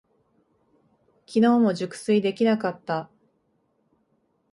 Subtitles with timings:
[1.27, 3.07] きのうも熟睡できなかった。